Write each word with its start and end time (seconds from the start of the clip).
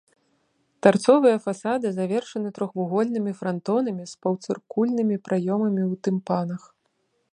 Тарцовыя 0.85 1.41
фасады 1.45 1.91
завершаны 1.97 2.49
трохвугольнымі 2.57 3.31
франтонамі 3.41 4.03
з 4.13 4.17
паўцыркульнымі 4.25 5.15
праёмамі 5.29 5.81
ў 5.91 5.93
тымпанах. 6.09 6.61